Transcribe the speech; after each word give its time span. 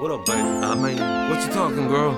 What 0.00 0.10
up, 0.12 0.24
baby? 0.24 0.40
I 0.40 0.74
mean, 0.74 0.98
what 1.28 1.46
you 1.46 1.52
talking, 1.52 1.86
girl? 1.86 2.16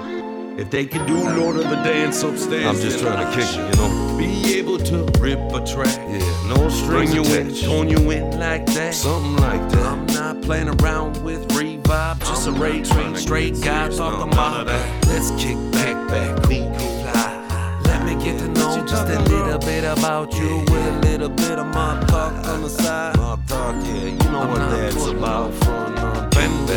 If 0.57 0.71
they 0.71 0.87
can 0.87 1.05
do 1.05 1.15
Lord 1.15 1.57
of 1.57 1.65
the 1.69 1.75
Dance 1.83 2.23
upstairs, 2.23 2.65
I'm 2.65 2.77
just 2.77 3.01
trying 3.01 3.27
to 3.27 3.33
kick 3.35 3.49
it, 3.49 3.75
you 3.75 3.83
know. 3.83 4.17
Be 4.17 4.57
able 4.57 4.79
to 4.79 4.99
rip 5.19 5.41
a 5.53 5.67
track, 5.67 5.99
Yeah. 6.09 6.55
no 6.55 6.69
strings 6.69 7.11
Bring 7.11 7.13
you 7.13 7.25
in, 7.35 7.55
tone 7.55 7.89
you 7.89 8.11
in 8.13 8.39
like 8.39 8.67
that. 8.75 8.95
Something 8.95 9.37
like 9.37 9.69
that. 9.71 9.85
I'm 9.85 10.07
not 10.07 10.41
playing 10.43 10.69
around 10.81 11.25
with 11.25 11.41
revive, 11.57 12.21
just 12.21 12.47
I'm 12.47 12.55
a 12.55 12.59
Ray 12.61 12.83
Train 12.85 13.17
straight 13.17 13.61
guy 13.61 13.89
talking 13.89 14.33
about 14.33 14.67
that. 14.67 15.07
Let's 15.09 15.33
kick 15.33 15.57
back, 15.73 15.97
back, 16.09 16.49
be 16.49 16.61
fly. 17.03 17.81
Let 17.87 18.05
me 18.07 18.15
get 18.23 18.39
to 18.39 18.49
know 18.49 18.87
just 18.87 19.09
a 19.09 19.19
little 19.23 19.59
bit 19.59 19.83
about 19.83 20.33
you 20.35 20.59
with 20.71 20.87
a 20.87 20.99
little 21.09 21.31
bit 21.31 21.59
of 21.59 21.67
my 21.67 22.01
talk 22.07 22.33
on 22.47 22.63
the 22.63 22.69
side. 22.69 23.17
My 23.17 23.37
talk, 23.49 23.75
yeah, 23.85 24.05
you 24.05 24.31
know 24.31 24.43
I'm 24.43 24.51
what 24.51 24.71
that's 24.71 25.07
about. 25.07 25.53
front 25.65 25.99
on 25.99 26.31
Bend 26.31 26.69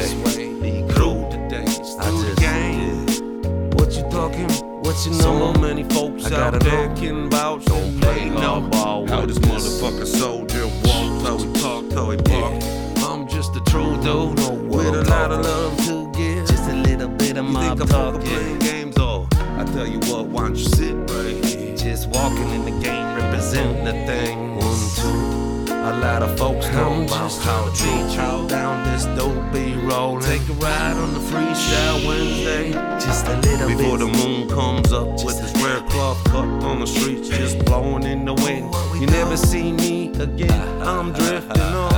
talking? 4.35 4.67
What 4.81 5.05
you 5.05 5.11
know? 5.11 5.53
So 5.53 5.53
many 5.53 5.83
folks 5.83 6.31
out 6.31 6.59
there 6.59 6.87
know. 6.87 6.95
can 6.95 7.29
vouch. 7.29 7.65
Don't 7.65 7.99
play 8.01 8.29
no 8.29 8.61
hardball 8.61 9.09
How 9.09 9.25
this 9.25 9.39
motherfucker 9.39 10.05
soldier 10.05 10.65
walks, 10.65 11.27
how 11.27 11.37
he 11.37 11.53
talk, 11.53 11.91
how 11.93 12.11
he 12.11 12.17
walk. 12.31 12.63
I'm 13.09 13.27
just 13.27 13.55
a 13.55 13.61
true 13.61 13.95
dude 14.01 14.39
what 14.39 14.85
with 14.85 14.95
a 14.95 14.99
I'm 14.99 15.07
lot 15.07 15.31
of 15.31 15.45
love 15.45 15.77
to 15.85 16.11
give. 16.17 16.47
Just 16.47 16.69
a 16.69 16.75
little 16.75 17.09
bit 17.09 17.37
of 17.37 17.45
You 17.45 17.51
my 17.51 17.69
think 17.69 17.81
I'm 17.81 17.87
talk, 17.87 18.15
yeah. 18.15 18.21
playing 18.21 18.59
games? 18.59 18.95
Oh, 18.97 19.27
I 19.31 19.63
tell 19.73 19.87
you 19.87 19.99
what, 20.11 20.27
why 20.27 20.43
don't 20.43 20.55
you 20.55 20.65
sit 20.65 20.95
right 21.11 21.45
here? 21.45 21.75
Just 21.75 22.09
walking 22.09 22.49
in 22.49 22.65
the 22.65 22.83
game, 22.83 23.15
representing 23.15 23.85
the 23.85 23.93
thing. 24.05 24.55
One, 24.55 24.89
two. 24.95 25.45
A 25.85 25.93
lot 25.99 26.23
of 26.23 26.35
folks 26.35 26.65
know 26.69 26.93
I'm 26.93 27.05
about 27.05 27.31
how 27.43 27.69
to 27.69 27.87
you 27.87 28.47
down 28.47 28.83
this 28.91 29.05
dope 29.17 29.53
be 29.53 29.75
rolling. 29.75 30.23
Take 30.23 30.41
a 30.49 30.53
ride 30.53 30.97
on 30.97 31.13
the 31.13 31.19
freestyle 31.19 32.07
Wednesday. 32.07 32.71
Just 32.99 33.27
a 33.27 33.37
little 33.37 33.67
Before 33.67 33.99
bit. 33.99 34.07
On 36.43 36.79
the 36.79 36.87
streets, 36.87 37.29
just 37.29 37.59
blowing 37.65 38.03
in 38.03 38.25
the 38.25 38.33
wind. 38.33 38.73
You 38.99 39.07
never 39.07 39.37
see 39.37 39.71
me 39.71 40.09
again. 40.19 40.81
I'm 40.81 41.13
drifting 41.13 41.61
off. 41.61 41.95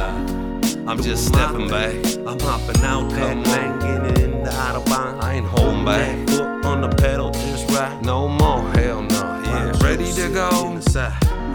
I'm 0.87 1.01
just 1.01 1.27
stepping 1.27 1.67
back. 1.69 1.95
I'm 2.25 2.39
hopping 2.39 2.81
out 2.83 3.09
that 3.11 3.81
getting 3.81 4.23
in 4.23 4.43
the 4.43 4.49
autobahn. 4.51 5.21
I 5.21 5.33
ain't 5.35 5.45
holding 5.45 5.83
back. 5.85 6.27
Foot 6.29 6.65
on 6.65 6.81
the 6.81 6.89
pedal, 6.89 7.31
just 7.31 7.69
right. 7.71 7.99
No 8.03 8.27
more, 8.27 8.61
hell 8.71 9.01
no. 9.03 9.41
Yeah, 9.45 9.71
ready 9.83 10.11
to 10.13 10.29
go. 10.29 10.79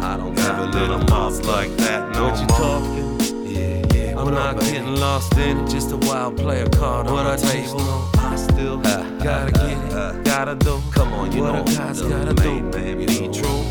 I 0.02 0.16
don't 0.16 0.34
got 0.34 0.58
a 0.58 0.78
little 0.78 0.98
mouth 0.98 1.44
like 1.46 1.70
that 1.76 2.12
no 2.14 2.30
What 2.30 2.40
you 2.40 2.46
more. 2.48 2.58
talking? 2.58 3.46
Yeah, 3.46 3.82
yeah. 3.94 4.18
I'm 4.18 4.30
not 4.34 4.58
baby? 4.58 4.72
getting 4.72 4.96
lost 4.96 5.34
in 5.38 5.58
it, 5.58 5.70
just 5.70 5.92
a 5.92 5.96
wild 5.96 6.36
player 6.36 6.68
card 6.70 7.06
on 7.06 7.12
What 7.14 7.38
the 7.38 7.46
I 7.46 7.50
table. 7.52 8.08
I 8.18 8.36
still 8.36 8.76
gotta 9.22 9.52
get 9.52 9.78
it, 9.78 10.24
gotta 10.24 10.56
do. 10.56 10.82
You 11.52 11.58
what 11.60 11.68
a 11.72 11.76
guy's 11.76 12.00
gotta 12.02 12.34
main 12.42 12.70
do. 12.70 12.78
man, 12.78 13.00
you 13.00 13.06
Be 13.06 13.28
true. 13.28 13.62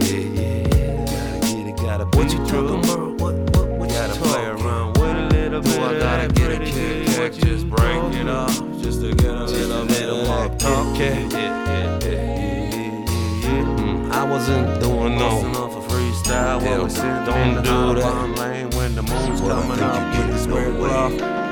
Yeah, 0.00 0.18
yeah, 0.40 0.68
yeah. 0.76 1.04
Gotta 1.04 1.40
get 1.54 1.66
it, 1.68 1.76
gotta 1.76 2.06
be 2.06 2.18
What 2.18 2.32
you 2.32 2.46
true. 2.46 2.68
about? 2.78 3.20
What 3.20 3.34
what 3.56 3.68
what 3.78 3.88
you 3.90 3.94
Gotta 3.96 4.14
play 4.14 4.44
talking? 4.44 4.64
around 4.66 4.98
with 4.98 5.16
a 5.16 5.34
little 5.34 5.60
Do 5.60 5.70
bit 5.70 5.80
I 5.80 5.98
gotta 5.98 6.28
get 6.28 6.42
a 6.44 6.56
pretty 6.56 6.64
kick? 6.66 6.74
shit. 6.74 7.06
Jack, 7.08 7.18
What 7.20 7.34
you 7.36 7.42
just 7.42 7.68
break 7.70 7.92
talking? 8.00 8.18
it 8.20 8.28
off, 8.28 8.82
just 8.82 9.00
to 9.02 9.14
get 9.14 9.26
a 9.30 9.44
little 9.44 9.86
bit 9.86 10.08
of 10.08 10.26
more 10.26 10.48
talk. 10.58 10.98
Yeah, 10.98 11.04
yeah, 11.04 11.28
yeah, 11.28 11.68
yeah, 11.68 11.98
yeah, 12.00 12.74
yeah, 12.74 13.06
yeah. 13.42 13.64
Mm, 13.64 14.10
I 14.12 14.24
wasn't 14.24 14.80
doing 14.80 15.18
no 15.18 15.28
Busting 15.28 15.56
off 15.56 15.76
a 15.76 15.92
freestyle 15.92 16.62
while 16.62 16.62
we 16.62 16.68
Hell, 16.68 16.88
sitting 16.90 17.10
in 17.10 17.24
don't 17.24 17.94
do 17.94 18.00
that. 18.00 18.38
Lane 18.38 18.70
when 18.70 18.94
the 18.94 19.02
moon's 19.02 19.40
coming 19.40 19.80
up 19.80 20.14
you 20.14 20.20
with 20.20 20.28
get 20.28 20.32
the 20.32 20.38
square 20.38 20.72
cloth. 20.72 21.43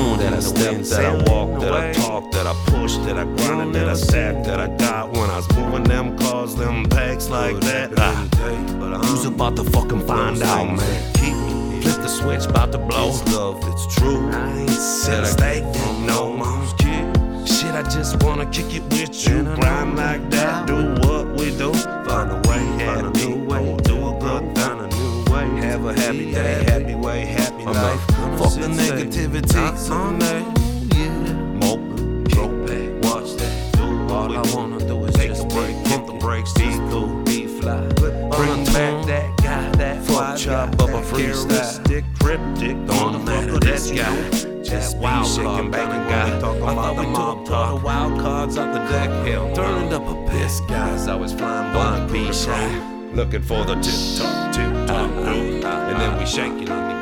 Bone 0.00 0.18
that 0.18 0.32
I 0.32 0.40
step, 0.40 0.82
that 0.82 1.04
I 1.04 1.14
walk, 1.30 1.60
that 1.60 1.74
I 1.74 1.92
talk, 1.92 2.30
that 2.32 2.46
I 2.46 2.54
push, 2.66 2.96
that 3.06 3.16
I 3.18 3.24
grind, 3.24 3.74
that 3.74 3.88
I 3.88 3.94
sat, 3.94 4.44
that 4.44 4.58
I 4.60 4.68
got 4.76 5.12
when 5.12 5.28
I 5.30 5.36
was 5.36 5.48
moving 5.56 5.84
them 5.84 6.16
cars, 6.18 6.54
them 6.54 6.84
packs 6.88 7.28
like 7.28 7.60
that. 7.60 7.92
Ah, 7.98 8.28
But 8.80 9.04
who's 9.04 9.24
about 9.24 9.56
to 9.56 9.64
fucking 9.64 10.06
find 10.06 10.42
out, 10.42 10.76
man? 10.76 11.12
Keep 11.14 11.36
Flip 11.82 12.02
the 12.02 12.08
switch, 12.08 12.44
about 12.46 12.72
to 12.72 12.78
blow. 12.78 13.08
It's 13.08 13.34
love, 13.34 13.58
it's 13.64 13.86
true. 13.94 14.30
I 14.30 14.60
ain't 14.60 14.70
Said 14.70 15.24
I 15.24 15.72
from 15.78 16.06
no 16.06 16.32
moms, 16.36 16.72
kid. 16.74 17.04
Shit, 17.48 17.74
I 17.74 17.82
just 17.82 18.22
wanna 18.22 18.46
kick 18.46 18.70
it 18.74 18.84
with 18.92 19.28
you. 19.28 19.42
Grind 19.56 19.96
like 19.96 20.22
that, 20.30 20.66
do 20.66 20.76
what 21.06 21.26
we 21.38 21.46
do. 21.56 21.72
Find 22.08 22.30
a 22.30 22.38
way, 22.48 22.62
life. 28.58 28.68
not 28.68 28.76
gonna 28.76 28.76
Fuck 28.76 29.10
sit 29.10 29.30
the 29.32 29.38
negativity. 29.38 29.54
Not 29.54 29.78
someday. 29.78 30.40
yeah. 30.96 31.32
Mope, 31.60 32.28
kick 32.28 32.66
back, 32.66 33.04
watch 33.04 33.34
that. 33.36 33.72
Do 33.74 34.14
all 34.14 34.36
I 34.36 34.54
wanna 34.54 34.78
do 34.80 35.04
is 35.04 35.14
Take 35.14 35.28
just 35.28 35.44
a 35.44 35.48
break, 35.48 35.76
pump 35.84 36.06
the 36.06 36.12
brakes, 36.14 36.52
be 36.54 36.70
cool, 36.90 37.22
be 37.24 37.46
fly. 37.46 37.86
Bring 37.96 38.64
back 38.66 39.06
that 39.06 39.36
guy, 39.38 39.70
that 39.72 39.98
Fuck 40.04 40.16
fly 40.16 40.36
chop 40.36 40.68
up 40.80 40.90
a 40.90 41.02
freestyle. 41.02 41.84
cryptic, 42.18 42.76
don't 42.86 43.24
matter 43.24 43.58
that 43.58 43.92
guy. 43.94 44.62
Just 44.62 44.96
wild 44.98 45.26
shaking 45.26 45.70
back 45.70 45.88
and 45.90 46.08
guy. 46.08 46.24
when 46.24 46.34
we 46.34 46.40
talking 46.40 46.62
I 46.62 46.72
about 46.72 46.96
thought 46.96 46.96
the 46.96 47.02
we 47.02 47.06
mob 47.12 47.44
took 47.46 47.54
all 47.54 47.66
talk. 47.66 47.80
the 47.80 47.86
wild 47.86 48.20
cards 48.20 48.58
out 48.58 48.72
the 48.72 48.80
deck. 48.90 49.10
Hell, 49.26 49.52
turned 49.54 49.92
up 49.92 50.06
a 50.06 50.30
piss 50.30 50.60
guys. 50.68 51.08
I 51.08 51.14
was 51.16 51.32
flying 51.32 51.72
blind, 51.72 52.12
be 52.12 52.32
shy. 52.32 52.86
Looking 53.14 53.42
for 53.42 53.64
the 53.64 53.74
tip 53.76 53.94
top, 54.18 54.54
tip 54.54 54.70
top, 54.86 55.10
uh-huh. 55.10 55.30
and 55.30 56.00
then 56.00 56.18
we 56.18 56.26
shaking 56.26 56.70
on 56.70 56.88
the 56.88 56.99